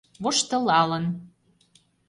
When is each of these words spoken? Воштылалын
Воштылалын 0.23 1.05